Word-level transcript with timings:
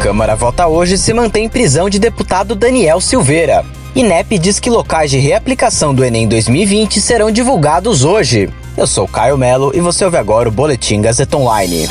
Câmara 0.00 0.36
vota 0.36 0.66
hoje 0.66 0.94
e 0.94 0.98
se 0.98 1.12
mantém 1.12 1.48
prisão 1.48 1.88
de 1.88 1.98
deputado 1.98 2.54
Daniel 2.54 3.00
Silveira. 3.00 3.64
INEP 3.94 4.38
diz 4.38 4.60
que 4.60 4.68
locais 4.68 5.10
de 5.10 5.18
reaplicação 5.18 5.94
do 5.94 6.04
Enem 6.04 6.28
2020 6.28 7.00
serão 7.00 7.30
divulgados 7.30 8.04
hoje. 8.04 8.50
Eu 8.76 8.86
sou 8.86 9.08
Caio 9.08 9.38
Melo 9.38 9.72
e 9.74 9.80
você 9.80 10.04
ouve 10.04 10.18
agora 10.18 10.48
o 10.48 10.52
Boletim 10.52 11.00
Gazeta 11.00 11.36
Online. 11.36 11.88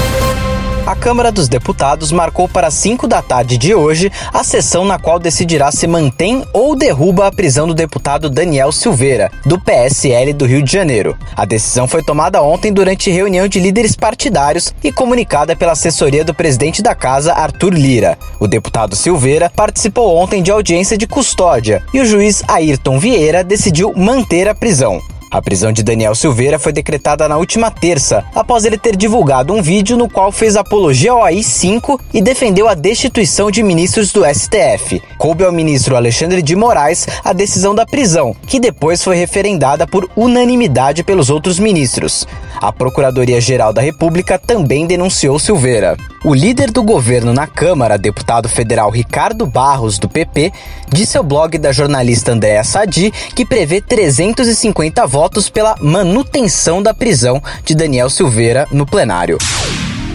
A 0.85 0.95
Câmara 0.95 1.31
dos 1.31 1.47
Deputados 1.47 2.11
marcou 2.11 2.47
para 2.47 2.69
5 2.69 3.07
da 3.07 3.19
tarde 3.19 3.57
de 3.57 3.73
hoje 3.73 4.11
a 4.31 4.43
sessão 4.43 4.85
na 4.85 4.99
qual 4.99 5.17
decidirá 5.17 5.71
se 5.71 5.87
mantém 5.87 6.45
ou 6.53 6.75
derruba 6.75 7.25
a 7.25 7.31
prisão 7.31 7.67
do 7.67 7.73
deputado 7.73 8.29
Daniel 8.29 8.71
Silveira, 8.71 9.31
do 9.43 9.59
PSL 9.59 10.31
do 10.31 10.45
Rio 10.45 10.61
de 10.61 10.71
Janeiro. 10.71 11.17
A 11.35 11.43
decisão 11.43 11.87
foi 11.87 12.03
tomada 12.03 12.39
ontem 12.43 12.71
durante 12.71 13.09
reunião 13.09 13.47
de 13.47 13.59
líderes 13.59 13.95
partidários 13.95 14.75
e 14.83 14.91
comunicada 14.91 15.55
pela 15.55 15.71
assessoria 15.71 16.23
do 16.23 16.35
presidente 16.35 16.83
da 16.83 16.93
casa, 16.93 17.33
Arthur 17.33 17.73
Lira. 17.73 18.15
O 18.39 18.47
deputado 18.47 18.95
Silveira 18.95 19.49
participou 19.49 20.15
ontem 20.15 20.43
de 20.43 20.51
audiência 20.51 20.95
de 20.95 21.07
custódia 21.07 21.81
e 21.95 21.99
o 21.99 22.05
juiz 22.05 22.43
Ayrton 22.47 22.99
Vieira 22.99 23.43
decidiu 23.43 23.91
manter 23.95 24.47
a 24.47 24.53
prisão. 24.53 25.01
A 25.35 25.41
prisão 25.41 25.69
de 25.69 25.83
Daniel 25.83 26.15
Silveira 26.15 26.57
foi 26.57 26.71
decretada 26.71 27.27
na 27.27 27.35
última 27.35 27.69
terça, 27.69 28.23
após 28.33 28.63
ele 28.63 28.77
ter 28.77 28.95
divulgado 28.95 29.53
um 29.53 29.61
vídeo 29.61 29.97
no 29.97 30.07
qual 30.07 30.31
fez 30.31 30.55
apologia 30.55 31.11
ao 31.11 31.25
AI-5 31.25 31.99
e 32.13 32.21
defendeu 32.21 32.69
a 32.69 32.73
destituição 32.73 33.51
de 33.51 33.61
ministros 33.61 34.13
do 34.13 34.23
STF. 34.23 35.03
Coube 35.17 35.43
ao 35.43 35.51
ministro 35.51 35.97
Alexandre 35.97 36.41
de 36.41 36.55
Moraes 36.55 37.05
a 37.21 37.33
decisão 37.33 37.75
da 37.75 37.85
prisão, 37.85 38.33
que 38.47 38.61
depois 38.61 39.03
foi 39.03 39.17
referendada 39.17 39.85
por 39.85 40.09
unanimidade 40.15 41.03
pelos 41.03 41.29
outros 41.29 41.59
ministros. 41.59 42.25
A 42.55 42.71
Procuradoria-Geral 42.71 43.73
da 43.73 43.81
República 43.81 44.39
também 44.39 44.87
denunciou 44.87 45.37
Silveira. 45.37 45.97
O 46.23 46.33
líder 46.33 46.71
do 46.71 46.81
governo 46.81 47.33
na 47.33 47.45
Câmara, 47.45 47.97
deputado 47.97 48.47
federal 48.47 48.89
Ricardo 48.89 49.45
Barros, 49.45 49.99
do 49.99 50.09
PP, 50.09 50.51
disse 50.89 51.17
ao 51.17 51.23
blog 51.23 51.57
da 51.57 51.71
jornalista 51.71 52.31
Andréa 52.31 52.63
Sadi 52.63 53.11
que 53.11 53.45
prevê 53.45 53.81
350 53.81 55.05
votos 55.05 55.24
pela 55.49 55.75
manutenção 55.81 56.81
da 56.81 56.93
prisão 56.93 57.41
de 57.63 57.75
Daniel 57.75 58.09
Silveira 58.09 58.67
no 58.71 58.85
plenário. 58.85 59.37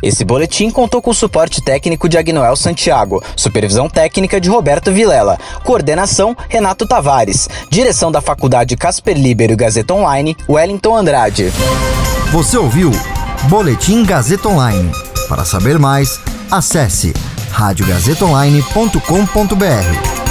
Esse 0.04 0.26
boletim 0.26 0.70
contou 0.70 1.02
com 1.02 1.12
o 1.12 1.14
suporte 1.14 1.62
técnico 1.62 2.10
de 2.10 2.18
Agnoel 2.18 2.58
Santiago, 2.58 3.24
supervisão 3.38 3.88
técnica 3.88 4.42
de 4.42 4.50
Roberto 4.50 4.92
Vilela, 4.92 5.40
coordenação 5.64 6.36
Renato 6.50 6.86
Tavares, 6.86 7.48
direção 7.70 8.12
da 8.12 8.20
Faculdade 8.20 8.76
Casper 8.76 9.18
Libero 9.18 9.54
e 9.54 9.56
Gazeta 9.56 9.94
Online, 9.94 10.36
Wellington 10.50 10.94
Andrade. 10.94 11.54
Você 12.34 12.58
ouviu 12.58 12.92
Boletim 13.48 14.04
Gazeta 14.04 14.50
Online. 14.50 14.92
Para 15.34 15.46
saber 15.46 15.80
mais, 15.80 16.20
acesse 16.52 17.12
radiogazetaonline.com.br. 17.50 20.23